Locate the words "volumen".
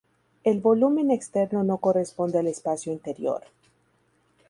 0.61-1.11